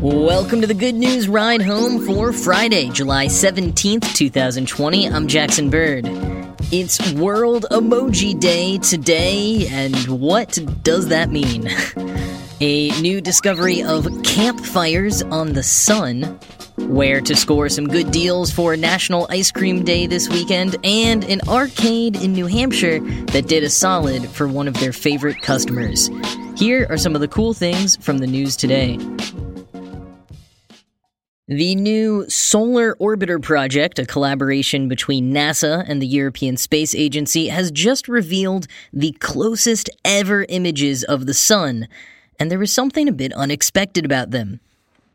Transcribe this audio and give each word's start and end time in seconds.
Welcome 0.00 0.62
to 0.62 0.66
the 0.66 0.72
Good 0.72 0.94
News 0.94 1.28
Ride 1.28 1.60
Home 1.60 2.06
for 2.06 2.32
Friday, 2.32 2.88
July 2.88 3.26
17th, 3.26 4.14
2020. 4.14 5.06
I'm 5.06 5.28
Jackson 5.28 5.68
Bird. 5.68 6.06
It's 6.72 7.12
World 7.12 7.66
Emoji 7.70 8.40
Day 8.40 8.78
today, 8.78 9.68
and 9.68 9.94
what 10.08 10.58
does 10.82 11.08
that 11.08 11.28
mean? 11.28 11.68
A 12.62 12.98
new 13.02 13.20
discovery 13.20 13.82
of 13.82 14.08
campfires 14.22 15.22
on 15.24 15.52
the 15.52 15.62
sun, 15.62 16.22
where 16.78 17.20
to 17.20 17.36
score 17.36 17.68
some 17.68 17.86
good 17.86 18.10
deals 18.10 18.50
for 18.50 18.78
National 18.78 19.26
Ice 19.28 19.50
Cream 19.52 19.84
Day 19.84 20.06
this 20.06 20.30
weekend, 20.30 20.76
and 20.82 21.24
an 21.24 21.42
arcade 21.46 22.16
in 22.16 22.32
New 22.32 22.46
Hampshire 22.46 23.00
that 23.26 23.48
did 23.48 23.64
a 23.64 23.70
solid 23.70 24.26
for 24.28 24.48
one 24.48 24.66
of 24.66 24.80
their 24.80 24.94
favorite 24.94 25.42
customers. 25.42 26.08
Here 26.56 26.86
are 26.90 26.98
some 26.98 27.14
of 27.14 27.20
the 27.20 27.28
cool 27.28 27.54
things 27.54 27.96
from 27.96 28.18
the 28.18 28.26
news 28.26 28.56
today. 28.56 28.98
The 31.50 31.74
new 31.74 32.26
Solar 32.28 32.94
Orbiter 33.00 33.42
project, 33.42 33.98
a 33.98 34.06
collaboration 34.06 34.86
between 34.86 35.34
NASA 35.34 35.84
and 35.88 36.00
the 36.00 36.06
European 36.06 36.56
Space 36.56 36.94
Agency, 36.94 37.48
has 37.48 37.72
just 37.72 38.06
revealed 38.06 38.68
the 38.92 39.10
closest 39.18 39.90
ever 40.04 40.46
images 40.48 41.02
of 41.02 41.26
the 41.26 41.34
Sun, 41.34 41.88
and 42.38 42.52
there 42.52 42.58
was 42.60 42.72
something 42.72 43.08
a 43.08 43.12
bit 43.12 43.32
unexpected 43.32 44.04
about 44.04 44.30
them. 44.30 44.60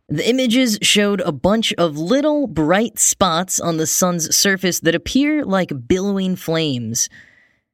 The 0.10 0.30
images 0.30 0.78
showed 0.82 1.22
a 1.22 1.32
bunch 1.32 1.72
of 1.76 1.98
little 1.98 2.48
bright 2.48 3.00
spots 3.00 3.58
on 3.58 3.78
the 3.78 3.88
Sun's 3.88 4.36
surface 4.36 4.82
that 4.82 4.94
appear 4.94 5.46
like 5.46 5.88
billowing 5.88 6.36
flames. 6.36 7.08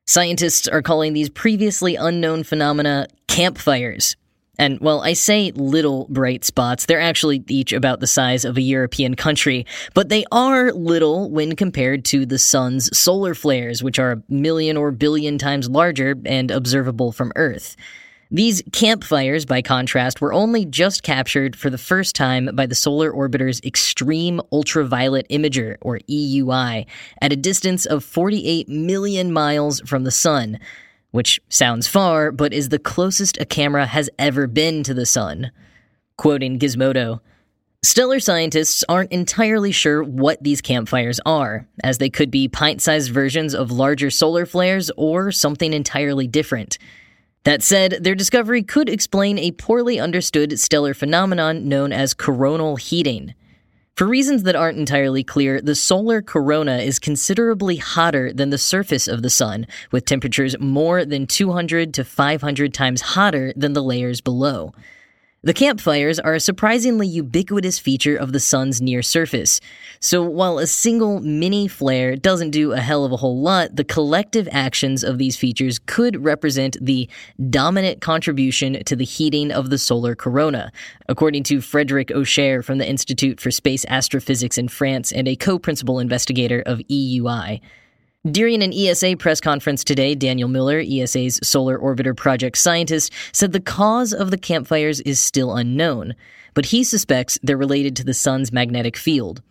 Scientists 0.06 0.68
are 0.68 0.84
calling 0.84 1.14
these 1.14 1.32
previously 1.32 1.96
unknown 1.96 2.44
phenomena 2.44 3.08
campfires. 3.28 4.18
And 4.60 4.80
well, 4.80 5.02
I 5.02 5.14
say 5.14 5.52
little 5.56 6.08
bright 6.10 6.44
spots, 6.44 6.86
they're 6.86 7.00
actually 7.00 7.44
each 7.48 7.72
about 7.74 8.00
the 8.00 8.08
size 8.08 8.46
of 8.46 8.58
a 8.58 8.62
European 8.62 9.16
country, 9.16 9.66
but 9.94 10.10
they 10.10 10.26
are 10.32 10.72
little 10.74 11.30
when 11.32 11.56
compared 11.56 12.06
to 12.06 12.26
the 12.26 12.38
sun's 12.38 12.96
solar 12.98 13.34
flares, 13.34 13.82
which 13.82 13.98
are 13.98 14.12
a 14.12 14.24
million 14.30 14.78
or 14.78 14.92
billion 14.92 15.38
times 15.38 15.70
larger 15.70 16.16
and 16.26 16.52
observable 16.52 17.12
from 17.12 17.32
Earth. 17.36 17.76
These 18.34 18.64
campfires, 18.72 19.46
by 19.46 19.62
contrast, 19.62 20.22
were 20.22 20.32
only 20.32 20.64
just 20.64 21.04
captured 21.04 21.54
for 21.54 21.70
the 21.70 21.78
first 21.78 22.16
time 22.16 22.50
by 22.54 22.66
the 22.66 22.76
Solar 22.76 23.12
Orbiter's 23.12 23.60
Extreme 23.66 24.40
Ultraviolet 24.54 25.28
Imager, 25.30 25.76
or 25.82 26.00
EUI, 26.10 26.86
at 27.22 27.34
a 27.34 27.36
distance 27.36 27.86
of 27.86 28.06
48 28.06 28.70
million 28.70 29.34
miles 29.34 29.82
from 29.82 30.06
the 30.06 30.12
Sun 30.12 30.60
which 31.12 31.40
sounds 31.50 31.88
far, 31.88 32.32
but 32.32 32.54
is 32.54 32.70
the 32.70 32.80
closest 32.80 33.40
a 33.40 33.46
camera 33.46 33.86
has 33.86 34.10
ever 34.18 34.48
been 34.48 34.84
to 34.84 34.94
the 34.94 35.06
sun. 35.06 35.52
Quoting 36.18 36.60
Gizmodo, 36.60 37.20
Stellar 37.84 38.20
scientists 38.20 38.84
aren't 38.88 39.12
entirely 39.12 39.72
sure 39.72 40.04
what 40.04 40.44
these 40.44 40.62
campfires 40.62 41.20
are, 41.26 41.68
as 41.84 41.98
they 41.98 42.12
could 42.12 42.30
be 42.30 42.48
pint 42.48 42.80
sized 42.80 43.12
versions 43.12 43.56
of 43.56 43.72
larger 43.72 44.12
solar 44.12 44.46
flares 44.46 44.92
or 44.98 45.32
something 45.32 45.74
entirely 45.74 46.28
different. 46.28 46.78
That 47.44 47.64
said, 47.64 48.04
their 48.04 48.14
discovery 48.14 48.62
could 48.62 48.88
explain 48.88 49.40
a 49.40 49.52
poorly 49.54 50.00
understood 50.00 50.60
stellar 50.60 50.94
phenomenon 50.94 51.68
known 51.68 51.92
as 51.92 52.14
coronal 52.14 52.76
heating. 52.76 53.34
For 53.96 54.08
reasons 54.08 54.44
that 54.44 54.56
aren't 54.56 54.80
entirely 54.80 55.24
clear, 55.24 55.62
the 55.62 55.76
solar 55.76 56.22
corona 56.22 56.78
is 56.78 56.98
considerably 56.98 57.76
hotter 57.76 58.32
than 58.34 58.50
the 58.50 58.58
surface 58.58 59.08
of 59.08 59.22
the 59.22 59.30
sun, 59.30 59.68
with 59.92 60.06
temperatures 60.06 60.58
more 60.60 61.06
than 61.06 61.28
200 61.28 61.94
to 61.96 62.04
500 62.04 62.74
times 62.74 63.02
hotter 63.02 63.54
than 63.56 63.74
the 63.74 63.84
layers 63.84 64.22
below. 64.22 64.74
The 65.44 65.56
campfires 65.56 66.20
are 66.20 66.36
a 66.36 66.40
surprisingly 66.40 67.08
ubiquitous 67.08 67.80
feature 67.80 68.16
of 68.16 68.32
the 68.32 68.40
sun's 68.40 68.80
near 68.80 69.02
surface. 69.02 69.60
So 70.00 70.24
while 70.24 70.60
a 70.60 70.68
single 70.68 71.20
mini 71.20 71.68
flare 71.68 72.16
doesn't 72.16 72.52
do 72.52 72.74
a 72.74 72.80
hell 72.80 73.06
of 73.06 73.12
a 73.12 73.18
whole 73.18 73.42
lot, 73.42 73.76
the 73.76 73.84
collective 73.84 74.48
actions 74.52 75.04
of 75.04 75.18
these 75.18 75.36
features 75.36 75.80
could 75.80 76.24
represent 76.24 76.78
the 76.80 77.10
dominant 77.50 78.02
contribution 78.02 78.84
to 78.84 78.96
the 78.96 79.04
heating 79.04 79.52
of 79.52 79.72
the 79.72 79.80
solar 79.80 80.14
corona, 80.14 80.72
according 81.10 81.42
to 81.46 81.60
Frederic 81.60 82.10
Auchère 82.10 82.64
from 82.64 82.78
the 82.78 82.88
Institute 82.88 83.42
for 83.42 83.50
Space 83.50 83.84
Astrophysics 83.88 84.60
in 84.60 84.68
France 84.68 85.12
and 85.12 85.28
a 85.28 85.36
co-principal 85.36 85.98
investigator 85.98 86.62
of 86.68 86.78
EUI. 86.88 87.62
During 88.30 88.62
an 88.62 88.72
ESA 88.72 89.18
press 89.18 89.42
conference 89.42 89.84
today, 89.84 90.14
Daniel 90.14 90.48
Müller, 90.48 90.86
ESA's 90.86 91.40
Solar 91.42 91.80
Orbiter 91.80 92.16
Project 92.16 92.56
scientist, 92.56 93.12
said 93.32 93.52
the 93.52 93.60
cause 93.60 94.14
of 94.14 94.30
the 94.30 94.38
campfires 94.38 95.00
is 95.02 95.20
still 95.20 95.56
unknown, 95.56 96.14
but 96.54 96.68
he 96.68 96.84
suspects 96.84 97.40
they're 97.42 97.58
related 97.58 97.96
to 97.96 98.04
the 98.04 98.14
sun's 98.14 98.52
magnetic 98.52 98.96
field. 98.96 99.42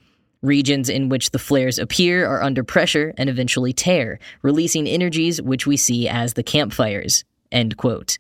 Regions 0.41 0.89
in 0.89 1.09
which 1.09 1.33
the 1.33 1.39
flares 1.41 1.81
appear 1.81 2.25
are 2.25 2.45
under 2.45 2.63
pressure 2.63 3.13
and 3.19 3.29
eventually 3.29 3.73
tear, 3.73 4.21
releasing 4.41 4.87
energies 4.87 5.43
which 5.43 5.67
we 5.67 5.77
see 5.77 6.09
as 6.09 6.35
the 6.35 6.45
campfires. 6.45 7.25
End 7.51 7.77
quote. 7.77 8.19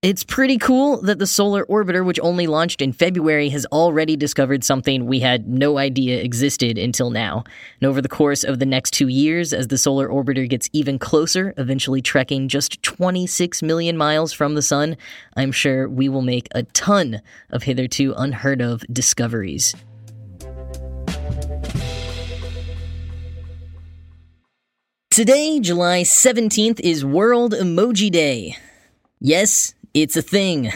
It's 0.00 0.22
pretty 0.22 0.58
cool 0.58 1.02
that 1.02 1.18
the 1.18 1.26
Solar 1.26 1.66
Orbiter, 1.66 2.04
which 2.04 2.20
only 2.22 2.46
launched 2.46 2.80
in 2.80 2.92
February, 2.92 3.48
has 3.48 3.66
already 3.72 4.14
discovered 4.14 4.62
something 4.62 5.06
we 5.06 5.18
had 5.18 5.48
no 5.48 5.76
idea 5.76 6.22
existed 6.22 6.78
until 6.78 7.10
now. 7.10 7.42
And 7.80 7.88
over 7.88 8.00
the 8.00 8.08
course 8.08 8.44
of 8.44 8.60
the 8.60 8.64
next 8.64 8.92
two 8.92 9.08
years, 9.08 9.52
as 9.52 9.66
the 9.66 9.76
Solar 9.76 10.08
Orbiter 10.08 10.48
gets 10.48 10.70
even 10.72 11.00
closer, 11.00 11.52
eventually 11.58 12.00
trekking 12.00 12.46
just 12.46 12.80
26 12.84 13.60
million 13.60 13.96
miles 13.96 14.32
from 14.32 14.54
the 14.54 14.62
Sun, 14.62 14.96
I'm 15.36 15.50
sure 15.50 15.88
we 15.88 16.08
will 16.08 16.22
make 16.22 16.46
a 16.52 16.62
ton 16.62 17.20
of 17.50 17.64
hitherto 17.64 18.14
unheard 18.16 18.62
of 18.62 18.84
discoveries. 18.92 19.74
Today, 25.10 25.58
July 25.58 26.02
17th, 26.02 26.78
is 26.78 27.04
World 27.04 27.52
Emoji 27.52 28.12
Day. 28.12 28.56
Yes, 29.20 29.74
it's 30.02 30.16
a 30.16 30.22
thing. 30.22 30.70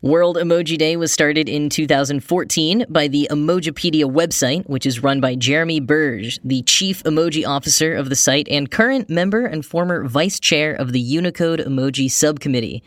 World 0.00 0.36
Emoji 0.36 0.78
Day 0.78 0.96
was 0.96 1.12
started 1.12 1.48
in 1.48 1.68
2014 1.68 2.86
by 2.88 3.08
the 3.08 3.26
Emojipedia 3.28 4.04
website, 4.04 4.68
which 4.68 4.86
is 4.86 5.02
run 5.02 5.20
by 5.20 5.34
Jeremy 5.34 5.80
Burge, 5.80 6.38
the 6.44 6.62
chief 6.62 7.02
emoji 7.02 7.44
officer 7.44 7.94
of 7.94 8.10
the 8.10 8.14
site 8.14 8.46
and 8.48 8.70
current 8.70 9.10
member 9.10 9.44
and 9.44 9.66
former 9.66 10.04
vice 10.06 10.38
chair 10.38 10.72
of 10.72 10.92
the 10.92 11.00
Unicode 11.00 11.58
Emoji 11.58 12.08
Subcommittee. 12.08 12.84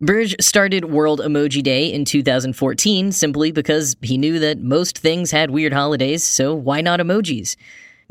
Burge 0.00 0.36
started 0.40 0.84
World 0.84 1.18
Emoji 1.20 1.60
Day 1.60 1.92
in 1.92 2.04
2014 2.04 3.10
simply 3.10 3.50
because 3.50 3.96
he 4.02 4.16
knew 4.16 4.38
that 4.38 4.60
most 4.60 4.96
things 4.96 5.32
had 5.32 5.50
weird 5.50 5.72
holidays, 5.72 6.22
so 6.22 6.54
why 6.54 6.82
not 6.82 7.00
emojis? 7.00 7.56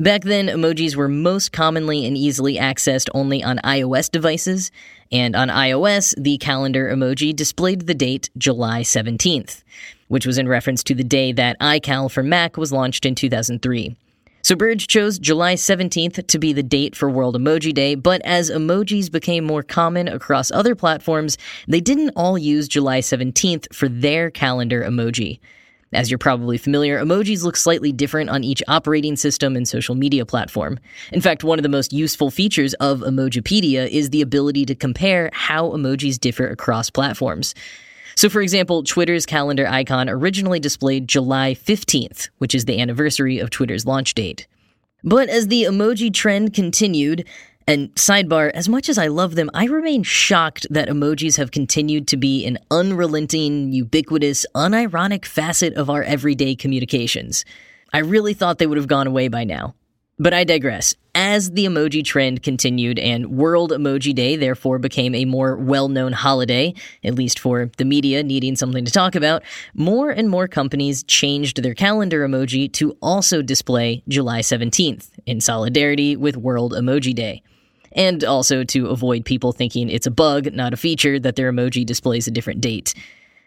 Back 0.00 0.22
then, 0.22 0.46
emojis 0.46 0.96
were 0.96 1.08
most 1.08 1.52
commonly 1.52 2.06
and 2.06 2.16
easily 2.16 2.56
accessed 2.56 3.10
only 3.12 3.44
on 3.44 3.58
iOS 3.58 4.10
devices, 4.10 4.72
and 5.12 5.36
on 5.36 5.48
iOS, 5.48 6.14
the 6.16 6.38
calendar 6.38 6.90
emoji 6.90 7.36
displayed 7.36 7.86
the 7.86 7.92
date 7.92 8.30
July 8.38 8.80
17th, 8.80 9.62
which 10.08 10.24
was 10.24 10.38
in 10.38 10.48
reference 10.48 10.82
to 10.84 10.94
the 10.94 11.04
day 11.04 11.32
that 11.32 11.60
iCal 11.60 12.10
for 12.10 12.22
Mac 12.22 12.56
was 12.56 12.72
launched 12.72 13.04
in 13.04 13.14
2003. 13.14 13.94
So 14.40 14.56
Burge 14.56 14.86
chose 14.86 15.18
July 15.18 15.52
17th 15.52 16.26
to 16.26 16.38
be 16.38 16.54
the 16.54 16.62
date 16.62 16.96
for 16.96 17.10
World 17.10 17.36
Emoji 17.36 17.74
Day, 17.74 17.94
but 17.94 18.22
as 18.24 18.50
emojis 18.50 19.12
became 19.12 19.44
more 19.44 19.62
common 19.62 20.08
across 20.08 20.50
other 20.50 20.74
platforms, 20.74 21.36
they 21.68 21.82
didn't 21.82 22.14
all 22.16 22.38
use 22.38 22.68
July 22.68 23.00
17th 23.00 23.70
for 23.74 23.86
their 23.86 24.30
calendar 24.30 24.82
emoji. 24.82 25.40
As 25.92 26.08
you're 26.08 26.18
probably 26.18 26.56
familiar, 26.56 27.02
emojis 27.02 27.42
look 27.42 27.56
slightly 27.56 27.90
different 27.90 28.30
on 28.30 28.44
each 28.44 28.62
operating 28.68 29.16
system 29.16 29.56
and 29.56 29.66
social 29.66 29.96
media 29.96 30.24
platform. 30.24 30.78
In 31.12 31.20
fact, 31.20 31.42
one 31.42 31.58
of 31.58 31.64
the 31.64 31.68
most 31.68 31.92
useful 31.92 32.30
features 32.30 32.74
of 32.74 33.00
Emojipedia 33.00 33.88
is 33.88 34.10
the 34.10 34.22
ability 34.22 34.64
to 34.66 34.76
compare 34.76 35.30
how 35.32 35.70
emojis 35.70 36.20
differ 36.20 36.46
across 36.46 36.90
platforms. 36.90 37.56
So, 38.14 38.28
for 38.28 38.40
example, 38.40 38.84
Twitter's 38.84 39.26
calendar 39.26 39.66
icon 39.66 40.08
originally 40.08 40.60
displayed 40.60 41.08
July 41.08 41.54
15th, 41.54 42.28
which 42.38 42.54
is 42.54 42.66
the 42.66 42.80
anniversary 42.80 43.40
of 43.40 43.50
Twitter's 43.50 43.84
launch 43.84 44.14
date. 44.14 44.46
But 45.02 45.28
as 45.28 45.48
the 45.48 45.64
emoji 45.64 46.12
trend 46.12 46.54
continued, 46.54 47.26
and 47.66 47.94
sidebar, 47.94 48.50
as 48.52 48.68
much 48.68 48.88
as 48.88 48.98
I 48.98 49.06
love 49.06 49.36
them, 49.36 49.48
I 49.54 49.66
remain 49.66 50.02
shocked 50.02 50.66
that 50.70 50.88
emojis 50.88 51.36
have 51.36 51.52
continued 51.52 52.08
to 52.08 52.16
be 52.16 52.44
an 52.44 52.58
unrelenting, 52.70 53.72
ubiquitous, 53.72 54.44
unironic 54.54 55.24
facet 55.24 55.74
of 55.74 55.88
our 55.88 56.02
everyday 56.02 56.56
communications. 56.56 57.44
I 57.92 57.98
really 57.98 58.34
thought 58.34 58.58
they 58.58 58.66
would 58.66 58.78
have 58.78 58.88
gone 58.88 59.06
away 59.06 59.28
by 59.28 59.44
now. 59.44 59.74
But 60.18 60.34
I 60.34 60.44
digress. 60.44 60.94
As 61.14 61.52
the 61.52 61.64
emoji 61.64 62.04
trend 62.04 62.42
continued 62.42 62.98
and 62.98 63.30
World 63.30 63.70
Emoji 63.70 64.14
Day 64.14 64.36
therefore 64.36 64.78
became 64.78 65.14
a 65.14 65.24
more 65.24 65.56
well 65.56 65.88
known 65.88 66.12
holiday, 66.12 66.74
at 67.02 67.14
least 67.14 67.38
for 67.38 67.70
the 67.78 67.84
media 67.84 68.22
needing 68.22 68.54
something 68.54 68.84
to 68.84 68.92
talk 68.92 69.14
about, 69.14 69.42
more 69.74 70.10
and 70.10 70.28
more 70.28 70.46
companies 70.46 71.02
changed 71.04 71.62
their 71.62 71.74
calendar 71.74 72.26
emoji 72.26 72.70
to 72.74 72.96
also 73.00 73.42
display 73.42 74.02
July 74.08 74.40
17th 74.40 75.08
in 75.24 75.40
solidarity 75.40 76.16
with 76.16 76.36
World 76.36 76.72
Emoji 76.72 77.14
Day 77.14 77.42
and 77.92 78.24
also 78.24 78.64
to 78.64 78.88
avoid 78.88 79.24
people 79.24 79.52
thinking 79.52 79.88
it's 79.88 80.06
a 80.06 80.10
bug, 80.10 80.52
not 80.52 80.74
a 80.74 80.76
feature, 80.76 81.18
that 81.18 81.36
their 81.36 81.52
emoji 81.52 81.84
displays 81.84 82.26
a 82.26 82.30
different 82.30 82.60
date. 82.60 82.94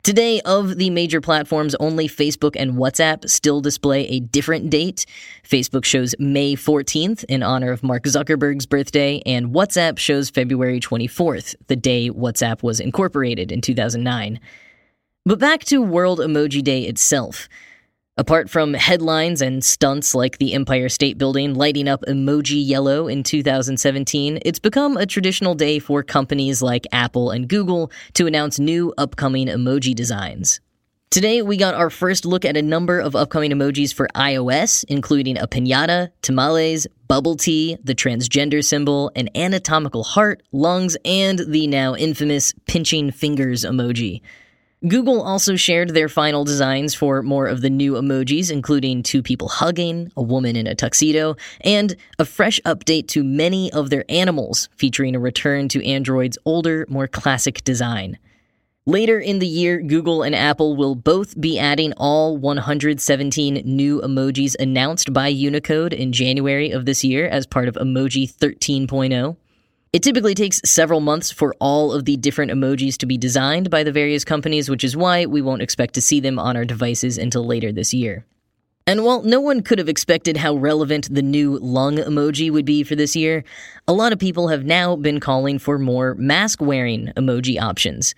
Today, 0.04 0.42
of 0.42 0.76
the 0.76 0.90
major 0.90 1.22
platforms, 1.22 1.76
only 1.76 2.10
Facebook 2.10 2.58
and 2.60 2.74
WhatsApp 2.74 3.30
still 3.30 3.62
display 3.62 4.06
a 4.08 4.20
different 4.20 4.70
date. 4.70 5.06
Facebook 5.48 5.86
shows 5.86 6.14
May 6.20 6.56
14th 6.56 7.24
in 7.30 7.42
honor 7.42 7.72
of 7.72 7.84
Mark 7.84 8.04
Zuckerberg's 8.04 8.66
birthday, 8.66 9.22
and 9.26 9.54
WhatsApp 9.54 9.98
shows 9.98 10.30
February 10.30 10.82
24th, 10.82 11.56
the 11.68 11.78
day 11.78 12.10
WhatsApp 12.10 12.64
was 12.64 12.82
incorporated 12.82 13.50
in 13.50 13.62
2009. 13.62 14.42
But 15.26 15.40
back 15.40 15.64
to 15.66 15.82
World 15.82 16.20
Emoji 16.20 16.62
Day 16.62 16.82
itself. 16.82 17.48
Apart 18.16 18.48
from 18.48 18.76
headlines 18.76 19.42
and 19.42 19.66
stunts 19.66 20.14
like 20.14 20.38
the 20.38 20.54
Empire 20.54 20.88
State 20.88 21.18
Building 21.18 21.56
lighting 21.56 21.88
up 21.88 22.04
emoji 22.08 22.64
yellow 22.64 23.08
in 23.08 23.24
2017, 23.24 24.38
it's 24.46 24.60
become 24.60 24.98
a 24.98 25.08
traditional 25.08 25.56
day 25.56 25.80
for 25.80 26.04
companies 26.04 26.62
like 26.62 26.86
Apple 26.92 27.32
and 27.32 27.48
Google 27.48 27.92
to 28.14 28.28
announce 28.28 28.60
new 28.60 28.94
upcoming 29.00 29.48
emoji 29.48 29.96
designs. 29.96 30.62
Today, 31.10 31.42
we 31.42 31.58
got 31.58 31.74
our 31.74 31.90
first 31.90 32.24
look 32.24 32.46
at 32.46 32.56
a 32.56 32.62
number 32.62 33.00
of 33.00 33.16
upcoming 33.16 33.50
emojis 33.50 33.92
for 33.92 34.08
iOS, 34.14 34.86
including 34.88 35.40
a 35.40 35.48
pinata, 35.48 36.10
tamales, 36.22 36.86
bubble 37.08 37.36
tea, 37.36 37.78
the 37.84 37.96
transgender 37.96 38.64
symbol, 38.64 39.12
an 39.16 39.28
anatomical 39.34 40.04
heart, 40.04 40.44
lungs, 40.52 40.96
and 41.04 41.40
the 41.48 41.66
now 41.66 41.96
infamous 41.96 42.54
pinching 42.68 43.10
fingers 43.10 43.66
emoji. 43.66 44.22
Google 44.86 45.22
also 45.22 45.56
shared 45.56 45.92
their 45.92 46.10
final 46.10 46.44
designs 46.44 46.94
for 46.94 47.24
more 47.24 47.48
of 47.48 47.62
the 47.62 47.70
new 47.70 47.94
emojis, 47.94 48.52
including 48.52 49.02
two 49.02 49.24
people 49.24 49.48
hugging, 49.48 50.12
a 50.18 50.22
woman 50.22 50.58
in 50.58 50.68
a 50.68 50.76
tuxedo, 50.76 51.38
and 51.62 51.96
a 52.20 52.26
fresh 52.26 52.60
update 52.66 53.08
to 53.08 53.24
many 53.24 53.72
of 53.72 53.90
their 53.90 54.04
animals, 54.10 54.68
featuring 54.76 55.16
a 55.16 55.20
return 55.20 55.70
to 55.70 55.86
Android's 55.88 56.38
older, 56.44 56.86
more 56.90 57.08
classic 57.08 57.64
design. 57.64 58.18
Later 58.86 59.18
in 59.18 59.40
the 59.40 59.48
year, 59.48 59.82
Google 59.82 60.22
and 60.22 60.36
Apple 60.36 60.76
will 60.76 60.96
both 60.96 61.40
be 61.40 61.58
adding 61.58 61.94
all 61.94 62.36
117 62.38 63.62
new 63.64 64.02
emojis 64.02 64.54
announced 64.60 65.14
by 65.14 65.30
Unicode 65.30 65.94
in 65.94 66.12
January 66.12 66.72
of 66.72 66.86
this 66.86 67.06
year 67.06 67.26
as 67.30 67.48
part 67.48 67.70
of 67.70 67.76
Emoji 67.76 68.30
13.0. 68.30 69.38
It 69.94 70.02
typically 70.02 70.34
takes 70.34 70.60
several 70.66 71.02
months 71.02 71.30
for 71.30 71.56
all 71.60 71.92
of 71.92 72.06
the 72.06 72.18
different 72.18 72.52
emojis 72.52 72.98
to 72.98 73.06
be 73.06 73.16
designed 73.16 73.70
by 73.70 73.84
the 73.84 73.92
various 73.92 74.26
companies, 74.26 74.68
which 74.68 74.84
is 74.84 74.98
why 74.98 75.28
we 75.28 75.40
won't 75.40 75.62
expect 75.62 75.94
to 75.94 76.02
see 76.02 76.20
them 76.20 76.40
on 76.40 76.58
our 76.58 76.66
devices 76.66 77.20
until 77.20 77.46
later 77.46 77.72
this 77.72 77.94
year. 77.94 78.26
And 78.88 79.06
while 79.06 79.22
no 79.22 79.40
one 79.40 79.62
could 79.62 79.78
have 79.78 79.88
expected 79.88 80.36
how 80.36 80.56
relevant 80.56 81.14
the 81.14 81.22
new 81.22 81.60
lung 81.60 81.98
emoji 81.98 82.52
would 82.52 82.66
be 82.66 82.82
for 82.82 82.96
this 82.96 83.16
year, 83.16 83.44
a 83.88 83.94
lot 83.94 84.12
of 84.12 84.18
people 84.18 84.48
have 84.48 84.66
now 84.66 84.96
been 84.96 85.20
calling 85.20 85.60
for 85.60 85.78
more 85.78 86.16
mask 86.16 86.60
wearing 86.60 87.14
emoji 87.16 87.62
options. 87.62 88.16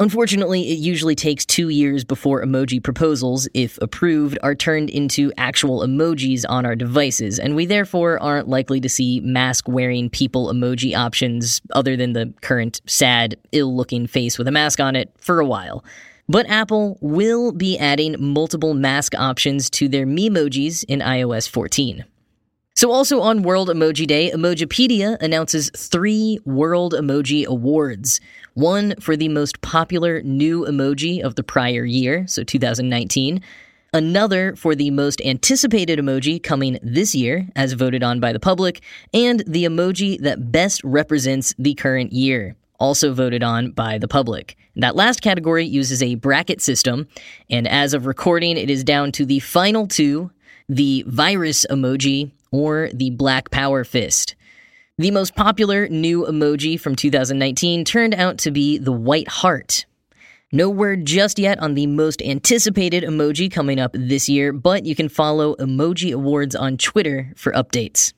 Unfortunately, 0.00 0.72
it 0.72 0.78
usually 0.80 1.14
takes 1.14 1.46
two 1.46 1.68
years 1.68 2.02
before 2.02 2.42
emoji 2.42 2.82
proposals, 2.82 3.46
if 3.54 3.78
approved, 3.80 4.36
are 4.42 4.56
turned 4.56 4.90
into 4.90 5.32
actual 5.36 5.86
emojis 5.86 6.44
on 6.48 6.66
our 6.66 6.74
devices, 6.74 7.38
and 7.38 7.54
we 7.54 7.64
therefore 7.64 8.20
aren't 8.20 8.48
likely 8.48 8.80
to 8.80 8.88
see 8.88 9.20
mask 9.20 9.68
wearing 9.68 10.10
people 10.10 10.52
emoji 10.52 10.96
options 10.96 11.60
other 11.74 11.96
than 11.96 12.12
the 12.12 12.34
current 12.40 12.80
sad, 12.86 13.36
ill 13.52 13.76
looking 13.76 14.08
face 14.08 14.36
with 14.36 14.48
a 14.48 14.52
mask 14.52 14.80
on 14.80 14.96
it 14.96 15.12
for 15.16 15.38
a 15.38 15.46
while. 15.46 15.84
But 16.28 16.50
Apple 16.50 16.98
will 17.00 17.52
be 17.52 17.78
adding 17.78 18.16
multiple 18.18 18.74
mask 18.74 19.14
options 19.14 19.70
to 19.70 19.88
their 19.88 20.06
Memojis 20.06 20.84
in 20.88 21.00
iOS 21.00 21.48
14. 21.48 22.04
So, 22.76 22.90
also 22.90 23.20
on 23.20 23.44
World 23.44 23.68
Emoji 23.68 24.04
Day, 24.04 24.32
Emojipedia 24.32 25.16
announces 25.20 25.70
three 25.76 26.40
World 26.44 26.92
Emoji 26.92 27.46
Awards 27.46 28.20
one 28.54 28.96
for 28.98 29.16
the 29.16 29.28
most 29.28 29.60
popular 29.60 30.22
new 30.22 30.64
emoji 30.64 31.22
of 31.22 31.36
the 31.36 31.44
prior 31.44 31.84
year, 31.84 32.26
so 32.26 32.42
2019, 32.42 33.40
another 33.92 34.56
for 34.56 34.74
the 34.74 34.90
most 34.90 35.20
anticipated 35.22 36.00
emoji 36.00 36.42
coming 36.42 36.80
this 36.82 37.14
year, 37.14 37.46
as 37.54 37.74
voted 37.74 38.02
on 38.02 38.18
by 38.18 38.32
the 38.32 38.40
public, 38.40 38.82
and 39.12 39.44
the 39.46 39.64
emoji 39.64 40.18
that 40.20 40.50
best 40.50 40.82
represents 40.82 41.54
the 41.56 41.74
current 41.74 42.12
year, 42.12 42.56
also 42.80 43.12
voted 43.14 43.44
on 43.44 43.70
by 43.70 43.98
the 43.98 44.08
public. 44.08 44.56
That 44.74 44.96
last 44.96 45.22
category 45.22 45.64
uses 45.64 46.02
a 46.02 46.16
bracket 46.16 46.60
system, 46.60 47.06
and 47.48 47.68
as 47.68 47.94
of 47.94 48.06
recording, 48.06 48.56
it 48.56 48.68
is 48.68 48.82
down 48.82 49.12
to 49.12 49.24
the 49.24 49.38
final 49.38 49.86
two 49.86 50.32
the 50.68 51.04
virus 51.06 51.66
emoji 51.70 52.32
or 52.54 52.88
the 52.94 53.10
Black 53.10 53.50
Power 53.50 53.82
Fist. 53.82 54.36
The 54.96 55.10
most 55.10 55.34
popular 55.34 55.88
new 55.88 56.24
emoji 56.24 56.78
from 56.78 56.94
2019 56.94 57.84
turned 57.84 58.14
out 58.14 58.38
to 58.38 58.52
be 58.52 58.78
the 58.78 58.92
white 58.92 59.26
heart. 59.26 59.86
No 60.52 60.70
word 60.70 61.04
just 61.04 61.40
yet 61.40 61.58
on 61.58 61.74
the 61.74 61.88
most 61.88 62.22
anticipated 62.22 63.02
emoji 63.02 63.50
coming 63.50 63.80
up 63.80 63.90
this 63.92 64.28
year, 64.28 64.52
but 64.52 64.86
you 64.86 64.94
can 64.94 65.08
follow 65.08 65.56
Emoji 65.56 66.14
Awards 66.14 66.54
on 66.54 66.76
Twitter 66.76 67.32
for 67.34 67.50
updates. 67.54 68.12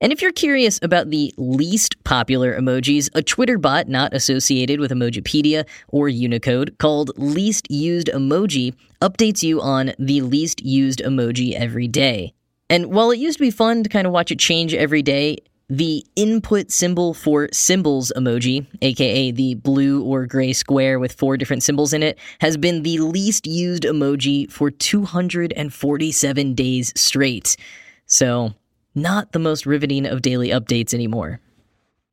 And 0.00 0.12
if 0.12 0.22
you're 0.22 0.32
curious 0.32 0.80
about 0.82 1.10
the 1.10 1.32
least 1.36 2.02
popular 2.02 2.60
emojis, 2.60 3.08
a 3.14 3.22
Twitter 3.22 3.58
bot 3.58 3.86
not 3.86 4.12
associated 4.12 4.80
with 4.80 4.90
Emojipedia 4.90 5.64
or 5.86 6.08
Unicode 6.08 6.78
called 6.78 7.16
Least 7.16 7.70
Used 7.70 8.08
Emoji 8.08 8.74
updates 9.00 9.44
you 9.44 9.60
on 9.60 9.92
the 10.00 10.22
least 10.22 10.64
used 10.64 10.98
emoji 10.98 11.52
every 11.52 11.86
day. 11.86 12.34
And 12.70 12.86
while 12.86 13.10
it 13.10 13.18
used 13.18 13.38
to 13.38 13.44
be 13.44 13.50
fun 13.50 13.82
to 13.82 13.88
kind 13.88 14.06
of 14.06 14.12
watch 14.12 14.30
it 14.30 14.38
change 14.38 14.74
every 14.74 15.02
day, 15.02 15.38
the 15.70 16.04
input 16.16 16.70
symbol 16.70 17.12
for 17.12 17.48
symbols 17.52 18.10
emoji, 18.16 18.66
aka 18.80 19.30
the 19.30 19.54
blue 19.54 20.02
or 20.02 20.26
gray 20.26 20.52
square 20.52 20.98
with 20.98 21.12
four 21.12 21.36
different 21.36 21.62
symbols 21.62 21.92
in 21.92 22.02
it, 22.02 22.18
has 22.40 22.56
been 22.56 22.82
the 22.82 22.98
least 22.98 23.46
used 23.46 23.82
emoji 23.82 24.50
for 24.50 24.70
247 24.70 26.54
days 26.54 26.92
straight. 26.96 27.56
So, 28.06 28.54
not 28.94 29.32
the 29.32 29.38
most 29.38 29.66
riveting 29.66 30.06
of 30.06 30.22
daily 30.22 30.48
updates 30.48 30.94
anymore. 30.94 31.40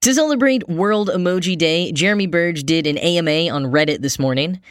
To 0.01 0.13
celebrate 0.13 0.69
World 0.69 1.09
Emoji 1.09 1.57
Day, 1.57 1.91
Jeremy 1.91 2.27
Burge 2.27 2.63
did 2.63 2.85
an 2.85 2.97
AMA 2.97 3.49
on 3.49 3.71
Reddit 3.71 4.01
this 4.01 4.19
morning. 4.19 4.61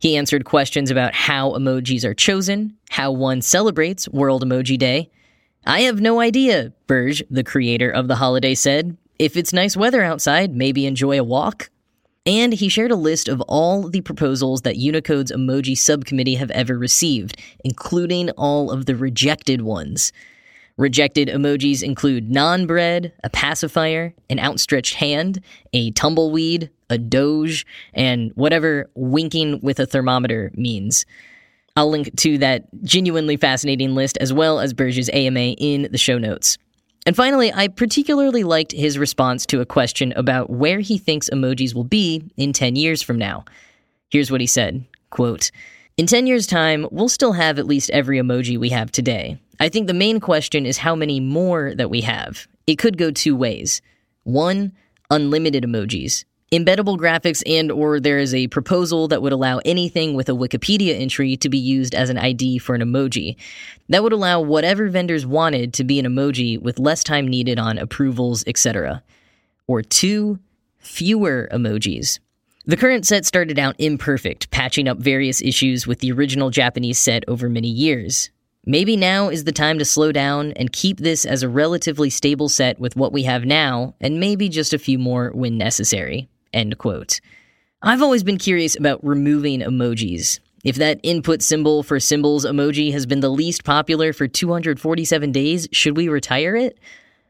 He 0.00 0.16
answered 0.16 0.44
questions 0.44 0.90
about 0.90 1.14
how 1.14 1.52
emojis 1.52 2.04
are 2.04 2.12
chosen, 2.12 2.76
how 2.90 3.12
one 3.12 3.40
celebrates 3.40 4.08
World 4.08 4.44
Emoji 4.44 4.76
Day, 4.76 5.10
I 5.64 5.82
have 5.82 6.00
no 6.00 6.20
idea, 6.20 6.72
Burge, 6.86 7.22
the 7.30 7.44
creator 7.44 7.90
of 7.90 8.08
the 8.08 8.16
holiday, 8.16 8.54
said. 8.54 8.96
If 9.18 9.36
it's 9.36 9.52
nice 9.52 9.76
weather 9.76 10.02
outside, 10.02 10.56
maybe 10.56 10.86
enjoy 10.86 11.18
a 11.18 11.24
walk. 11.24 11.70
And 12.26 12.52
he 12.52 12.68
shared 12.68 12.90
a 12.90 12.96
list 12.96 13.28
of 13.28 13.40
all 13.42 13.88
the 13.88 14.00
proposals 14.00 14.62
that 14.62 14.76
Unicode's 14.76 15.32
emoji 15.32 15.76
subcommittee 15.76 16.36
have 16.36 16.50
ever 16.52 16.78
received, 16.78 17.36
including 17.64 18.30
all 18.30 18.70
of 18.70 18.86
the 18.86 18.96
rejected 18.96 19.62
ones. 19.62 20.12
Rejected 20.76 21.28
emojis 21.28 21.82
include 21.82 22.30
naan 22.30 22.66
bread, 22.66 23.12
a 23.22 23.30
pacifier, 23.30 24.14
an 24.30 24.38
outstretched 24.38 24.94
hand, 24.94 25.40
a 25.72 25.90
tumbleweed, 25.92 26.70
a 26.90 26.98
doge, 26.98 27.66
and 27.94 28.32
whatever 28.34 28.90
winking 28.94 29.60
with 29.60 29.78
a 29.78 29.86
thermometer 29.86 30.50
means. 30.54 31.04
I'll 31.76 31.90
link 31.90 32.14
to 32.18 32.38
that 32.38 32.64
genuinely 32.82 33.36
fascinating 33.36 33.94
list 33.94 34.18
as 34.18 34.32
well 34.32 34.60
as 34.60 34.74
Burge's 34.74 35.08
AMA 35.12 35.54
in 35.58 35.88
the 35.90 35.98
show 35.98 36.18
notes. 36.18 36.58
And 37.06 37.16
finally, 37.16 37.52
I 37.52 37.68
particularly 37.68 38.44
liked 38.44 38.72
his 38.72 38.98
response 38.98 39.46
to 39.46 39.60
a 39.60 39.66
question 39.66 40.12
about 40.14 40.50
where 40.50 40.80
he 40.80 40.98
thinks 40.98 41.30
emojis 41.30 41.74
will 41.74 41.84
be 41.84 42.30
in 42.36 42.52
10 42.52 42.76
years 42.76 43.02
from 43.02 43.18
now. 43.18 43.44
Here's 44.10 44.30
what 44.30 44.40
he 44.40 44.46
said 44.46 44.84
quote, 45.10 45.50
In 45.96 46.06
10 46.06 46.26
years' 46.26 46.46
time, 46.46 46.86
we'll 46.90 47.08
still 47.08 47.32
have 47.32 47.58
at 47.58 47.66
least 47.66 47.90
every 47.90 48.18
emoji 48.18 48.58
we 48.58 48.68
have 48.68 48.92
today. 48.92 49.38
I 49.58 49.68
think 49.68 49.86
the 49.86 49.94
main 49.94 50.20
question 50.20 50.66
is 50.66 50.78
how 50.78 50.94
many 50.94 51.20
more 51.20 51.74
that 51.74 51.90
we 51.90 52.02
have. 52.02 52.46
It 52.66 52.76
could 52.76 52.98
go 52.98 53.10
two 53.10 53.34
ways. 53.34 53.82
One, 54.24 54.72
unlimited 55.10 55.64
emojis 55.64 56.24
embeddable 56.52 56.98
graphics 56.98 57.42
and 57.46 57.72
or 57.72 57.98
there 57.98 58.18
is 58.18 58.34
a 58.34 58.46
proposal 58.48 59.08
that 59.08 59.22
would 59.22 59.32
allow 59.32 59.58
anything 59.64 60.14
with 60.14 60.28
a 60.28 60.32
Wikipedia 60.32 61.00
entry 61.00 61.34
to 61.38 61.48
be 61.48 61.58
used 61.58 61.94
as 61.94 62.10
an 62.10 62.18
ID 62.18 62.58
for 62.58 62.74
an 62.74 62.82
emoji. 62.82 63.36
That 63.88 64.02
would 64.02 64.12
allow 64.12 64.40
whatever 64.40 64.88
vendors 64.88 65.24
wanted 65.24 65.72
to 65.74 65.84
be 65.84 65.98
an 65.98 66.04
emoji 66.04 66.60
with 66.60 66.78
less 66.78 67.02
time 67.02 67.26
needed 67.26 67.58
on 67.58 67.78
approvals, 67.78 68.44
etc. 68.46 69.02
Or 69.66 69.80
two, 69.80 70.38
fewer 70.78 71.48
emojis. 71.50 72.18
The 72.66 72.76
current 72.76 73.06
set 73.06 73.24
started 73.24 73.58
out 73.58 73.74
imperfect, 73.78 74.50
patching 74.50 74.86
up 74.86 74.98
various 74.98 75.40
issues 75.40 75.86
with 75.86 76.00
the 76.00 76.12
original 76.12 76.50
Japanese 76.50 76.98
set 76.98 77.24
over 77.26 77.48
many 77.48 77.68
years. 77.68 78.30
Maybe 78.64 78.96
now 78.96 79.30
is 79.30 79.42
the 79.42 79.50
time 79.50 79.78
to 79.80 79.84
slow 79.84 80.12
down 80.12 80.52
and 80.52 80.72
keep 80.72 80.98
this 80.98 81.24
as 81.24 81.42
a 81.42 81.48
relatively 81.48 82.10
stable 82.10 82.48
set 82.48 82.78
with 82.78 82.94
what 82.94 83.12
we 83.12 83.24
have 83.24 83.44
now, 83.44 83.96
and 84.00 84.20
maybe 84.20 84.48
just 84.48 84.72
a 84.72 84.78
few 84.78 84.98
more 84.98 85.32
when 85.34 85.58
necessary. 85.58 86.28
End 86.52 86.78
quote. 86.78 87.20
I've 87.82 88.02
always 88.02 88.22
been 88.22 88.38
curious 88.38 88.76
about 88.76 89.04
removing 89.04 89.60
emojis. 89.60 90.38
If 90.64 90.76
that 90.76 91.00
input 91.02 91.42
symbol 91.42 91.82
for 91.82 91.98
symbols 91.98 92.44
emoji 92.44 92.92
has 92.92 93.06
been 93.06 93.20
the 93.20 93.28
least 93.28 93.64
popular 93.64 94.12
for 94.12 94.28
247 94.28 95.32
days, 95.32 95.68
should 95.72 95.96
we 95.96 96.08
retire 96.08 96.54
it? 96.54 96.78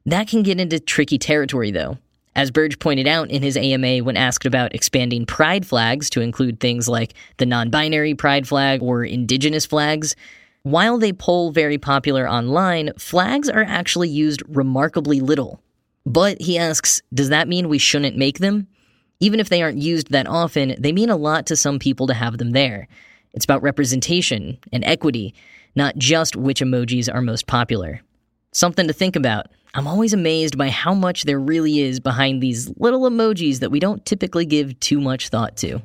That 0.05 0.29
can 0.29 0.43
get 0.43 0.61
into 0.61 0.79
tricky 0.79 1.17
territory, 1.17 1.71
though. 1.71 1.97
As 2.35 2.50
Burge 2.50 2.79
pointed 2.79 3.07
out 3.07 3.31
in 3.31 3.43
his 3.43 3.57
AMA 3.57 3.99
when 3.99 4.17
asked 4.17 4.47
about 4.47 4.75
expanding 4.75 5.26
pride 5.26 5.67
flags 5.67 6.09
to 6.11 6.21
include 6.21 6.61
things 6.61 6.88
like 6.88 7.14
the 7.37 7.47
non 7.47 7.71
binary 7.71 8.14
pride 8.14 8.49
flag 8.49 8.83
or 8.83 9.05
indigenous 9.05 9.67
flags, 9.67 10.17
while 10.62 10.99
they 10.99 11.12
poll 11.12 11.50
very 11.50 11.79
popular 11.79 12.29
online, 12.29 12.93
flags 12.99 13.49
are 13.49 13.64
actually 13.64 14.09
used 14.09 14.43
remarkably 14.49 15.21
little. 15.21 15.61
But 16.07 16.41
he 16.41 16.59
asks, 16.59 17.02
does 17.12 17.29
that 17.29 17.49
mean 17.49 17.69
we 17.69 17.79
shouldn't 17.79 18.17
make 18.17 18.38
them? 18.38 18.67
Even 19.23 19.38
if 19.38 19.49
they 19.49 19.62
aren't 19.62 19.79
used 19.79 20.11
that 20.11 20.26
often, 20.26 20.75
they 20.81 20.91
mean 20.91 21.09
a 21.09 21.17
lot 21.17 21.47
to 21.47 21.55
some 21.55 21.79
people 21.79 22.09
to 22.09 22.12
have 22.12 22.38
them 22.38 22.50
there. 22.50 22.88
It's 23.33 23.45
about 23.45 23.62
representation 23.62 24.59
and 24.73 24.85
equity, 24.85 25.33
not 25.76 25.97
just 25.97 26.35
which 26.35 26.61
emojis 26.61 27.09
are 27.09 27.23
most 27.23 27.47
popular. 27.47 28.00
Something 28.50 28.88
to 28.88 28.93
think 28.93 29.14
about. 29.14 29.47
I'm 29.75 29.87
always 29.87 30.12
amazed 30.12 30.59
by 30.59 30.71
how 30.71 30.93
much 30.93 31.23
there 31.23 31.38
really 31.38 31.79
is 31.79 32.00
behind 32.00 32.43
these 32.43 32.69
little 32.79 33.02
emojis 33.02 33.61
that 33.61 33.71
we 33.71 33.79
don't 33.79 34.05
typically 34.05 34.45
give 34.45 34.79
too 34.81 35.00
much 35.00 35.29
thought 35.29 35.57
to. 35.59 35.81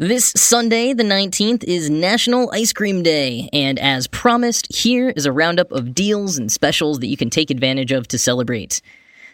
This 0.00 0.32
Sunday, 0.34 0.92
the 0.92 1.04
19th, 1.04 1.62
is 1.62 1.88
National 1.88 2.50
Ice 2.52 2.72
Cream 2.72 3.04
Day, 3.04 3.48
and 3.52 3.78
as 3.78 4.08
promised, 4.08 4.66
here 4.74 5.10
is 5.10 5.24
a 5.24 5.30
roundup 5.30 5.70
of 5.70 5.94
deals 5.94 6.36
and 6.36 6.50
specials 6.50 6.98
that 6.98 7.06
you 7.06 7.16
can 7.16 7.30
take 7.30 7.48
advantage 7.48 7.92
of 7.92 8.08
to 8.08 8.18
celebrate. 8.18 8.82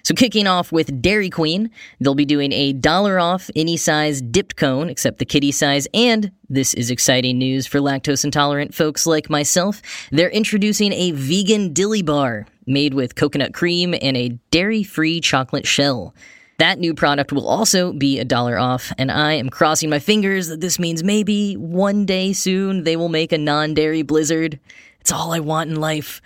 So, 0.02 0.14
kicking 0.14 0.46
off 0.46 0.70
with 0.70 1.00
Dairy 1.00 1.30
Queen, 1.30 1.70
they'll 1.98 2.14
be 2.14 2.26
doing 2.26 2.52
a 2.52 2.74
dollar 2.74 3.18
off 3.18 3.48
any 3.56 3.78
size 3.78 4.20
dipped 4.20 4.56
cone 4.56 4.90
except 4.90 5.18
the 5.18 5.24
kitty 5.24 5.50
size, 5.50 5.88
and 5.94 6.30
this 6.50 6.74
is 6.74 6.90
exciting 6.90 7.38
news 7.38 7.66
for 7.66 7.78
lactose 7.78 8.22
intolerant 8.22 8.74
folks 8.74 9.06
like 9.06 9.30
myself. 9.30 9.80
They're 10.12 10.28
introducing 10.28 10.92
a 10.92 11.12
vegan 11.12 11.72
dilly 11.72 12.02
bar 12.02 12.46
made 12.66 12.92
with 12.92 13.14
coconut 13.14 13.54
cream 13.54 13.94
and 14.02 14.14
a 14.14 14.38
dairy 14.50 14.82
free 14.82 15.22
chocolate 15.22 15.66
shell. 15.66 16.14
That 16.60 16.78
new 16.78 16.92
product 16.92 17.32
will 17.32 17.48
also 17.48 17.94
be 17.94 18.18
a 18.18 18.24
dollar 18.26 18.58
off, 18.58 18.92
and 18.98 19.10
I 19.10 19.32
am 19.32 19.48
crossing 19.48 19.88
my 19.88 19.98
fingers 19.98 20.48
that 20.48 20.60
this 20.60 20.78
means 20.78 21.02
maybe 21.02 21.54
one 21.54 22.04
day 22.04 22.34
soon 22.34 22.84
they 22.84 22.96
will 22.96 23.08
make 23.08 23.32
a 23.32 23.38
non 23.38 23.72
dairy 23.72 24.02
blizzard. 24.02 24.60
It's 25.00 25.10
all 25.10 25.32
I 25.32 25.40
want 25.40 25.70
in 25.70 25.76
life. 25.76 26.20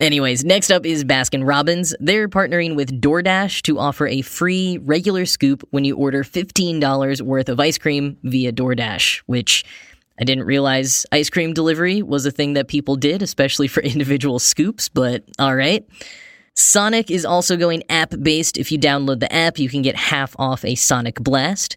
Anyways, 0.00 0.44
next 0.44 0.70
up 0.70 0.84
is 0.84 1.02
Baskin 1.02 1.48
Robbins. 1.48 1.94
They're 1.98 2.28
partnering 2.28 2.76
with 2.76 3.00
DoorDash 3.00 3.62
to 3.62 3.78
offer 3.78 4.06
a 4.06 4.20
free 4.20 4.76
regular 4.82 5.24
scoop 5.24 5.66
when 5.70 5.86
you 5.86 5.96
order 5.96 6.24
$15 6.24 7.22
worth 7.22 7.48
of 7.48 7.58
ice 7.58 7.78
cream 7.78 8.18
via 8.22 8.52
DoorDash, 8.52 9.22
which 9.24 9.64
I 10.20 10.24
didn't 10.24 10.44
realize 10.44 11.06
ice 11.10 11.30
cream 11.30 11.54
delivery 11.54 12.02
was 12.02 12.26
a 12.26 12.30
thing 12.30 12.52
that 12.52 12.68
people 12.68 12.96
did, 12.96 13.22
especially 13.22 13.68
for 13.68 13.82
individual 13.82 14.38
scoops, 14.40 14.90
but 14.90 15.24
all 15.38 15.56
right. 15.56 15.88
Sonic 16.56 17.10
is 17.10 17.24
also 17.24 17.56
going 17.56 17.82
app 17.88 18.14
based. 18.22 18.58
If 18.58 18.70
you 18.70 18.78
download 18.78 19.20
the 19.20 19.32
app, 19.32 19.58
you 19.58 19.68
can 19.68 19.82
get 19.82 19.96
half 19.96 20.36
off 20.38 20.64
a 20.64 20.76
Sonic 20.76 21.16
Blast. 21.16 21.76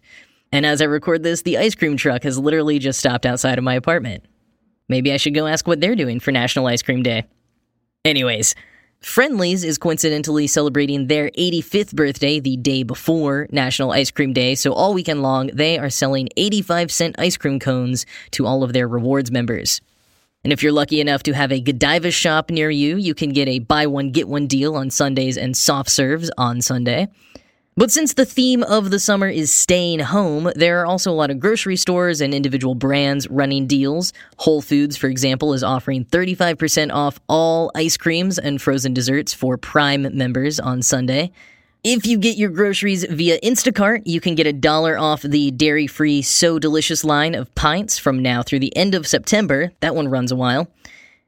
And 0.52 0.64
as 0.64 0.80
I 0.80 0.84
record 0.84 1.24
this, 1.24 1.42
the 1.42 1.58
ice 1.58 1.74
cream 1.74 1.96
truck 1.96 2.22
has 2.22 2.38
literally 2.38 2.78
just 2.78 3.00
stopped 3.00 3.26
outside 3.26 3.58
of 3.58 3.64
my 3.64 3.74
apartment. 3.74 4.24
Maybe 4.88 5.12
I 5.12 5.16
should 5.16 5.34
go 5.34 5.46
ask 5.46 5.66
what 5.66 5.80
they're 5.80 5.96
doing 5.96 6.20
for 6.20 6.30
National 6.30 6.66
Ice 6.68 6.82
Cream 6.82 7.02
Day. 7.02 7.24
Anyways, 8.04 8.54
Friendly's 9.00 9.64
is 9.64 9.78
coincidentally 9.78 10.46
celebrating 10.46 11.08
their 11.08 11.30
85th 11.30 11.94
birthday 11.94 12.40
the 12.40 12.56
day 12.56 12.84
before 12.84 13.46
National 13.50 13.92
Ice 13.92 14.10
Cream 14.10 14.32
Day, 14.32 14.54
so 14.54 14.72
all 14.72 14.94
weekend 14.94 15.22
long 15.22 15.48
they 15.52 15.78
are 15.78 15.90
selling 15.90 16.28
85 16.36 16.90
cent 16.90 17.16
ice 17.18 17.36
cream 17.36 17.58
cones 17.58 18.06
to 18.30 18.46
all 18.46 18.62
of 18.62 18.72
their 18.72 18.88
rewards 18.88 19.30
members. 19.30 19.80
And 20.44 20.52
if 20.52 20.62
you're 20.62 20.72
lucky 20.72 21.00
enough 21.00 21.22
to 21.24 21.32
have 21.34 21.50
a 21.50 21.60
Godiva 21.60 22.10
shop 22.10 22.50
near 22.50 22.70
you, 22.70 22.96
you 22.96 23.14
can 23.14 23.30
get 23.30 23.48
a 23.48 23.58
buy 23.58 23.86
one, 23.86 24.10
get 24.10 24.28
one 24.28 24.46
deal 24.46 24.76
on 24.76 24.90
sundaes 24.90 25.36
and 25.36 25.56
soft 25.56 25.90
serves 25.90 26.30
on 26.38 26.62
Sunday. 26.62 27.08
But 27.78 27.92
since 27.92 28.14
the 28.14 28.24
theme 28.24 28.64
of 28.64 28.90
the 28.90 28.98
summer 28.98 29.28
is 29.28 29.54
staying 29.54 30.00
home, 30.00 30.50
there 30.56 30.80
are 30.80 30.86
also 30.86 31.12
a 31.12 31.14
lot 31.14 31.30
of 31.30 31.38
grocery 31.38 31.76
stores 31.76 32.20
and 32.20 32.34
individual 32.34 32.74
brands 32.74 33.28
running 33.30 33.68
deals. 33.68 34.12
Whole 34.38 34.62
Foods, 34.62 34.96
for 34.96 35.06
example, 35.06 35.54
is 35.54 35.62
offering 35.62 36.04
35% 36.04 36.92
off 36.92 37.20
all 37.28 37.70
ice 37.76 37.96
creams 37.96 38.36
and 38.36 38.60
frozen 38.60 38.94
desserts 38.94 39.32
for 39.32 39.56
Prime 39.56 40.08
members 40.16 40.58
on 40.58 40.82
Sunday. 40.82 41.30
If 41.84 42.06
you 42.06 42.18
get 42.18 42.36
your 42.36 42.50
groceries 42.50 43.04
via 43.04 43.38
Instacart, 43.38 44.02
you 44.04 44.20
can 44.20 44.34
get 44.34 44.48
a 44.48 44.52
dollar 44.52 44.98
off 44.98 45.22
the 45.22 45.52
dairy 45.52 45.86
free 45.86 46.22
So 46.22 46.58
Delicious 46.58 47.04
line 47.04 47.36
of 47.36 47.54
pints 47.54 47.98
from 47.98 48.20
now 48.20 48.42
through 48.42 48.58
the 48.58 48.76
end 48.76 48.96
of 48.96 49.06
September. 49.06 49.70
That 49.78 49.94
one 49.94 50.08
runs 50.08 50.32
a 50.32 50.36
while. 50.36 50.66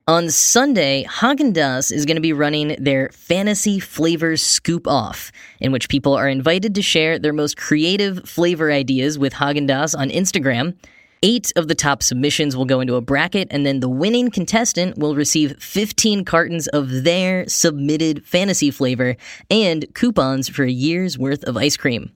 On 0.08 0.28
Sunday, 0.28 1.04
Haagen 1.08 1.54
Dazs 1.54 1.92
is 1.92 2.04
going 2.04 2.16
to 2.16 2.20
be 2.20 2.32
running 2.32 2.74
their 2.80 3.10
Fantasy 3.10 3.78
Flavors 3.78 4.42
Scoop 4.42 4.88
Off, 4.88 5.30
in 5.60 5.70
which 5.70 5.88
people 5.88 6.14
are 6.14 6.28
invited 6.28 6.74
to 6.74 6.82
share 6.82 7.16
their 7.16 7.32
most 7.32 7.56
creative 7.56 8.28
flavor 8.28 8.72
ideas 8.72 9.20
with 9.20 9.34
Haagen 9.34 9.68
Dazs 9.68 9.96
on 9.96 10.10
Instagram. 10.10 10.74
Eight 11.22 11.52
of 11.54 11.68
the 11.68 11.74
top 11.74 12.02
submissions 12.02 12.56
will 12.56 12.64
go 12.64 12.80
into 12.80 12.94
a 12.94 13.02
bracket, 13.02 13.48
and 13.50 13.66
then 13.66 13.80
the 13.80 13.90
winning 13.90 14.30
contestant 14.30 14.96
will 14.96 15.14
receive 15.14 15.62
15 15.62 16.24
cartons 16.24 16.66
of 16.68 17.04
their 17.04 17.46
submitted 17.46 18.24
fantasy 18.24 18.70
flavor 18.70 19.16
and 19.50 19.84
coupons 19.94 20.48
for 20.48 20.64
a 20.64 20.70
year's 20.70 21.18
worth 21.18 21.44
of 21.44 21.58
ice 21.58 21.76
cream. 21.76 22.10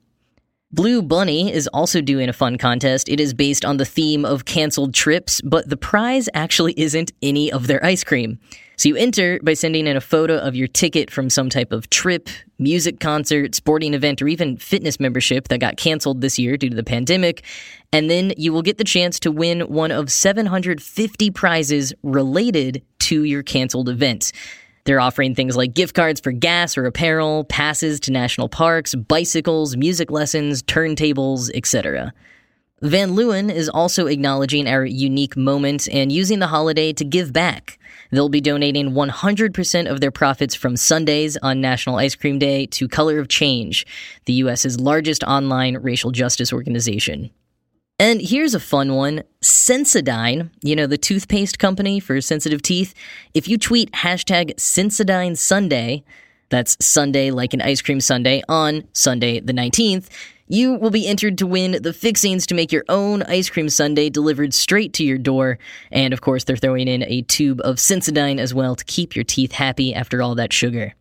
Blue 0.71 1.03
Bunny 1.03 1.53
is 1.53 1.67
also 1.67 2.01
doing 2.01 2.29
a 2.29 2.33
fun 2.33 2.57
contest. 2.57 3.07
It 3.07 3.19
is 3.19 3.35
based 3.35 3.63
on 3.63 3.77
the 3.77 3.85
theme 3.85 4.25
of 4.25 4.45
canceled 4.45 4.95
trips, 4.95 5.39
but 5.41 5.69
the 5.69 5.77
prize 5.77 6.27
actually 6.33 6.73
isn't 6.75 7.13
any 7.21 7.51
of 7.51 7.67
their 7.67 7.85
ice 7.85 8.03
cream. 8.03 8.39
So 8.77 8.89
you 8.89 8.95
enter 8.95 9.39
by 9.41 9.53
sending 9.53 9.87
in 9.87 9.95
a 9.95 10.01
photo 10.01 10.37
of 10.37 10.55
your 10.55 10.67
ticket 10.67 11.09
from 11.09 11.29
some 11.29 11.49
type 11.49 11.71
of 11.71 11.89
trip, 11.89 12.29
music 12.59 12.99
concert, 12.99 13.55
sporting 13.55 13.93
event, 13.93 14.21
or 14.21 14.27
even 14.27 14.57
fitness 14.57 14.99
membership 14.99 15.47
that 15.47 15.59
got 15.59 15.77
canceled 15.77 16.21
this 16.21 16.37
year 16.37 16.57
due 16.57 16.69
to 16.69 16.75
the 16.75 16.83
pandemic. 16.83 17.43
And 17.93 18.09
then 18.09 18.33
you 18.37 18.51
will 18.51 18.61
get 18.61 18.77
the 18.77 18.83
chance 18.83 19.19
to 19.21 19.31
win 19.31 19.61
one 19.61 19.91
of 19.91 20.11
750 20.11 21.31
prizes 21.31 21.93
related 22.03 22.83
to 22.99 23.23
your 23.23 23.43
canceled 23.43 23.89
event. 23.89 24.31
They're 24.85 24.99
offering 24.99 25.33
things 25.33 25.57
like 25.57 25.73
gift 25.73 25.95
cards 25.95 26.19
for 26.19 26.31
gas 26.31 26.77
or 26.77 26.85
apparel, 26.85 27.43
passes 27.45 27.99
to 28.01 28.11
national 28.11 28.49
parks, 28.49 28.93
bicycles, 28.93 29.75
music 29.75 30.11
lessons, 30.11 30.61
turntables, 30.61 31.49
etc. 31.55 32.13
Van 32.81 33.11
Leeuwen 33.11 33.51
is 33.51 33.67
also 33.67 34.05
acknowledging 34.05 34.67
our 34.67 34.85
unique 34.85 35.35
moment 35.35 35.87
and 35.91 36.11
using 36.11 36.37
the 36.37 36.47
holiday 36.47 36.93
to 36.93 37.03
give 37.03 37.33
back. 37.33 37.79
They'll 38.11 38.29
be 38.29 38.41
donating 38.41 38.91
100% 38.91 39.91
of 39.91 40.01
their 40.01 40.11
profits 40.11 40.55
from 40.55 40.77
sundaes 40.77 41.37
on 41.37 41.61
National 41.61 41.97
Ice 41.97 42.15
Cream 42.15 42.39
Day 42.39 42.65
to 42.67 42.87
Color 42.87 43.19
of 43.19 43.27
Change, 43.27 43.85
the 44.25 44.33
US's 44.33 44.79
largest 44.79 45.23
online 45.23 45.77
racial 45.77 46.11
justice 46.11 46.53
organization. 46.53 47.31
And 47.97 48.21
here's 48.21 48.53
a 48.53 48.59
fun 48.59 48.95
one 48.95 49.23
Sensodyne, 49.41 50.49
you 50.61 50.75
know, 50.75 50.85
the 50.85 50.97
toothpaste 50.97 51.59
company 51.59 51.99
for 51.99 52.19
sensitive 52.19 52.61
teeth. 52.61 52.93
If 53.33 53.47
you 53.47 53.57
tweet 53.57 53.91
hashtag 53.93 54.55
Sensodyne 54.55 55.37
Sundae, 55.37 56.03
that's 56.49 56.77
Sundae 56.85 57.31
like 57.31 57.53
an 57.53 57.61
ice 57.61 57.81
cream 57.81 58.01
sundae 58.01 58.41
on 58.49 58.83
Sunday 58.93 59.39
the 59.39 59.53
19th, 59.53 60.09
you 60.47 60.75
will 60.75 60.91
be 60.91 61.07
entered 61.07 61.37
to 61.39 61.47
win 61.47 61.81
the 61.81 61.93
fixings 61.93 62.45
to 62.47 62.55
make 62.55 62.71
your 62.71 62.85
own 62.89 63.23
ice 63.23 63.49
cream 63.49 63.69
sundae 63.69 64.09
delivered 64.09 64.53
straight 64.53 64.93
to 64.93 65.03
your 65.03 65.17
door. 65.17 65.57
And 65.91 66.13
of 66.13 66.21
course, 66.21 66.43
they're 66.43 66.55
throwing 66.55 66.87
in 66.87 67.03
a 67.03 67.23
tube 67.23 67.61
of 67.63 67.77
Sensodyne 67.77 68.39
as 68.39 68.53
well 68.53 68.75
to 68.75 68.85
keep 68.85 69.15
your 69.15 69.25
teeth 69.25 69.53
happy 69.53 69.93
after 69.93 70.21
all 70.21 70.35
that 70.35 70.53
sugar. 70.53 70.93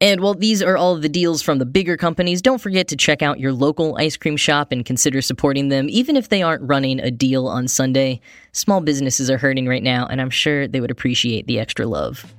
And 0.00 0.20
while 0.20 0.34
these 0.34 0.62
are 0.62 0.76
all 0.76 0.96
of 0.96 1.02
the 1.02 1.08
deals 1.08 1.42
from 1.42 1.58
the 1.58 1.64
bigger 1.64 1.96
companies, 1.96 2.42
don't 2.42 2.60
forget 2.60 2.88
to 2.88 2.96
check 2.96 3.22
out 3.22 3.38
your 3.38 3.52
local 3.52 3.96
ice 3.98 4.16
cream 4.16 4.36
shop 4.36 4.72
and 4.72 4.84
consider 4.84 5.22
supporting 5.22 5.68
them, 5.68 5.86
even 5.88 6.16
if 6.16 6.28
they 6.28 6.42
aren't 6.42 6.68
running 6.68 6.98
a 6.98 7.12
deal 7.12 7.46
on 7.46 7.68
Sunday. 7.68 8.20
Small 8.50 8.80
businesses 8.80 9.30
are 9.30 9.38
hurting 9.38 9.68
right 9.68 9.82
now, 9.82 10.06
and 10.06 10.20
I'm 10.20 10.28
sure 10.28 10.66
they 10.66 10.80
would 10.80 10.90
appreciate 10.90 11.46
the 11.46 11.60
extra 11.60 11.86
love. 11.86 12.34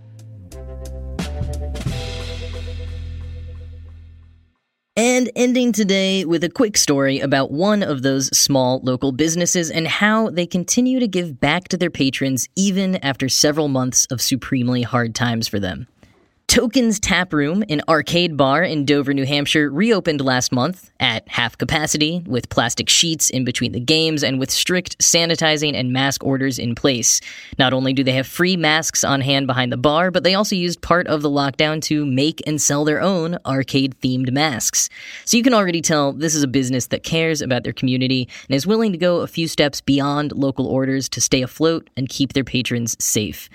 And 4.96 5.32
ending 5.36 5.72
today 5.72 6.24
with 6.24 6.44
a 6.44 6.50
quick 6.50 6.78
story 6.78 7.20
about 7.20 7.50
one 7.50 7.82
of 7.82 8.04
those 8.04 8.28
small 8.38 8.80
local 8.84 9.12
businesses 9.12 9.72
and 9.72 9.88
how 9.88 10.30
they 10.30 10.46
continue 10.46 11.00
to 11.00 11.08
give 11.08 11.40
back 11.40 11.68
to 11.70 11.78
their 11.78 11.90
patrons 11.90 12.48
even 12.56 12.98
after 12.98 13.28
several 13.28 13.70
months 13.70 14.06
of 14.12 14.22
supremely 14.22 14.84
hard 14.84 15.16
times 15.16 15.48
for 15.48 15.60
them. 15.60 15.88
Tokens 16.48 17.00
Tap 17.00 17.34
Room, 17.34 17.64
an 17.70 17.82
arcade 17.90 18.38
bar 18.38 18.64
in 18.64 18.86
Dover, 18.86 19.14
New 19.14 19.26
Hampshire, 19.26 19.72
reopened 19.72 20.22
last 20.22 20.52
month 20.52 20.92
at 21.00 21.28
half 21.28 21.58
capacity 21.58 22.24
with 22.28 22.50
plastic 22.50 22.90
sheets 22.90 23.32
in 23.32 23.44
between 23.44 23.72
the 23.72 23.80
games 23.80 24.24
and 24.24 24.40
with 24.40 24.52
strict 24.52 25.00
sanitizing 25.00 25.74
and 25.74 25.92
mask 25.92 26.24
orders 26.24 26.60
in 26.60 26.76
place. 26.76 27.22
Not 27.58 27.74
only 27.74 27.92
do 27.92 28.04
they 28.04 28.12
have 28.12 28.28
free 28.28 28.56
masks 28.56 29.04
on 29.04 29.22
hand 29.22 29.48
behind 29.48 29.72
the 29.72 29.78
bar, 29.78 30.12
but 30.12 30.24
they 30.24 30.36
also 30.36 30.56
used 30.56 30.82
part 30.82 31.08
of 31.08 31.24
the 31.24 31.30
lockdown 31.30 31.82
to 31.84 32.06
make 32.06 32.40
and 32.46 32.62
sell 32.62 32.86
their 32.86 33.02
own 33.02 33.40
arcade 33.48 33.96
themed 34.02 34.32
masks. 34.32 34.90
So 35.26 35.38
you 35.38 35.44
can 35.44 35.56
already 35.56 35.82
tell 35.82 36.14
this 36.14 36.36
is 36.36 36.44
a 36.44 36.48
business 36.48 36.88
that 36.88 37.02
cares 37.02 37.42
about 37.42 37.64
their 37.64 37.74
community 37.74 38.30
and 38.48 38.56
is 38.56 38.68
willing 38.68 38.92
to 38.92 38.98
go 39.00 39.22
a 39.22 39.28
few 39.28 39.48
steps 39.48 39.82
beyond 39.82 40.34
local 40.34 40.68
orders 40.68 41.10
to 41.10 41.22
stay 41.22 41.42
afloat 41.42 41.90
and 41.98 42.10
keep 42.10 42.34
their 42.34 42.44
patrons 42.44 42.96
safe. 43.04 43.50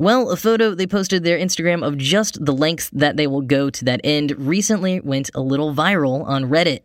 Well, 0.00 0.30
a 0.30 0.36
photo 0.36 0.74
they 0.74 0.86
posted 0.86 1.24
their 1.24 1.38
Instagram 1.38 1.86
of 1.86 1.98
just 1.98 2.42
the 2.42 2.54
lengths 2.54 2.88
that 2.94 3.18
they 3.18 3.26
will 3.26 3.42
go 3.42 3.68
to 3.68 3.84
that 3.84 4.00
end 4.02 4.30
recently 4.38 4.98
went 5.00 5.28
a 5.34 5.42
little 5.42 5.74
viral 5.74 6.24
on 6.24 6.46
Reddit. 6.46 6.84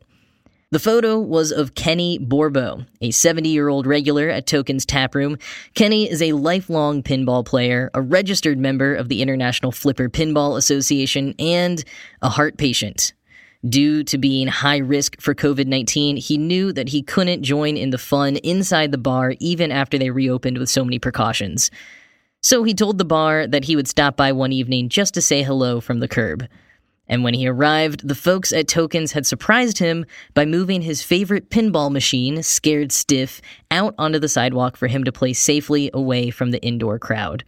The 0.71 0.79
photo 0.79 1.17
was 1.17 1.53
of 1.53 1.75
Kenny 1.75 2.19
Borbo, 2.19 2.85
a 2.99 3.11
70 3.11 3.47
year 3.47 3.69
old 3.69 3.87
regular 3.87 4.27
at 4.27 4.47
Tokens 4.47 4.85
Taproom. 4.85 5.37
Kenny 5.75 6.11
is 6.11 6.21
a 6.21 6.33
lifelong 6.33 7.03
pinball 7.03 7.45
player, 7.45 7.89
a 7.93 8.01
registered 8.01 8.59
member 8.59 8.93
of 8.93 9.07
the 9.07 9.21
International 9.21 9.71
Flipper 9.71 10.09
Pinball 10.09 10.57
Association, 10.57 11.35
and 11.39 11.85
a 12.21 12.27
heart 12.27 12.57
patient. 12.57 13.13
Due 13.65 14.03
to 14.03 14.17
being 14.17 14.47
high 14.49 14.79
risk 14.79 15.21
for 15.21 15.33
COVID 15.33 15.67
19, 15.67 16.17
he 16.17 16.37
knew 16.37 16.73
that 16.73 16.89
he 16.89 17.01
couldn't 17.01 17.43
join 17.43 17.77
in 17.77 17.91
the 17.91 17.97
fun 17.97 18.35
inside 18.35 18.91
the 18.91 18.97
bar 18.97 19.35
even 19.39 19.71
after 19.71 19.97
they 19.97 20.09
reopened 20.09 20.57
with 20.57 20.67
so 20.67 20.83
many 20.83 20.99
precautions. 20.99 21.71
So 22.45 22.61
he 22.61 22.75
told 22.75 22.99
the 22.99 23.05
bar 23.05 23.47
that 23.47 23.63
he 23.63 23.75
would 23.75 23.87
stop 23.87 24.15
by 24.15 24.31
one 24.31 24.51
evening 24.51 24.87
just 24.87 25.15
to 25.15 25.21
say 25.21 25.41
hello 25.41 25.81
from 25.81 25.99
the 25.99 26.07
curb. 26.07 26.47
And 27.07 27.23
when 27.23 27.33
he 27.33 27.47
arrived, 27.47 28.07
the 28.07 28.13
folks 28.13 28.53
at 28.53 28.67
Tokens 28.67 29.13
had 29.13 29.25
surprised 29.25 29.79
him 29.79 30.05
by 30.35 30.45
moving 30.45 30.83
his 30.83 31.01
favorite 31.01 31.49
pinball 31.49 31.91
machine, 31.91 32.43
Scared 32.43 32.91
Stiff, 32.91 33.41
out 33.71 33.95
onto 33.97 34.19
the 34.19 34.29
sidewalk 34.29 34.77
for 34.77 34.85
him 34.85 35.05
to 35.05 35.11
play 35.11 35.33
safely 35.33 35.89
away 35.91 36.29
from 36.29 36.51
the 36.51 36.61
indoor 36.61 36.99
crowd. 36.99 37.43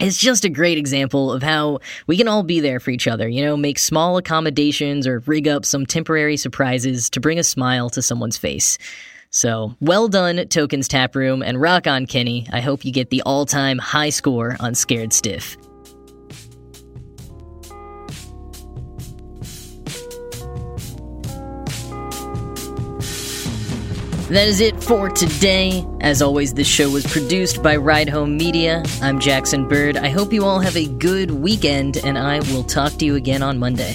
It's 0.00 0.16
just 0.16 0.46
a 0.46 0.48
great 0.48 0.78
example 0.78 1.30
of 1.30 1.42
how 1.42 1.80
we 2.06 2.16
can 2.16 2.26
all 2.26 2.42
be 2.42 2.58
there 2.58 2.80
for 2.80 2.90
each 2.90 3.06
other, 3.06 3.28
you 3.28 3.44
know, 3.44 3.58
make 3.58 3.78
small 3.78 4.16
accommodations 4.16 5.06
or 5.06 5.18
rig 5.26 5.46
up 5.46 5.66
some 5.66 5.84
temporary 5.84 6.38
surprises 6.38 7.10
to 7.10 7.20
bring 7.20 7.38
a 7.38 7.44
smile 7.44 7.90
to 7.90 8.00
someone's 8.00 8.38
face. 8.38 8.78
So, 9.34 9.74
well 9.80 10.08
done, 10.08 10.46
Tokens 10.48 10.88
Tap 10.88 11.16
Room, 11.16 11.42
and 11.42 11.58
rock 11.58 11.86
on, 11.86 12.04
Kenny. 12.04 12.46
I 12.52 12.60
hope 12.60 12.84
you 12.84 12.92
get 12.92 13.08
the 13.08 13.22
all 13.22 13.46
time 13.46 13.78
high 13.78 14.10
score 14.10 14.58
on 14.60 14.74
Scared 14.74 15.14
Stiff. 15.14 15.56
That 24.28 24.48
is 24.48 24.60
it 24.60 24.82
for 24.82 25.08
today. 25.08 25.82
As 26.02 26.20
always, 26.20 26.52
this 26.52 26.66
show 26.68 26.90
was 26.90 27.06
produced 27.06 27.62
by 27.62 27.76
Ride 27.76 28.10
Home 28.10 28.36
Media. 28.36 28.82
I'm 29.00 29.18
Jackson 29.18 29.66
Bird. 29.66 29.96
I 29.96 30.10
hope 30.10 30.34
you 30.34 30.44
all 30.44 30.60
have 30.60 30.76
a 30.76 30.86
good 30.86 31.30
weekend, 31.30 31.96
and 31.98 32.18
I 32.18 32.40
will 32.40 32.64
talk 32.64 32.92
to 32.98 33.06
you 33.06 33.16
again 33.16 33.42
on 33.42 33.58
Monday. 33.58 33.94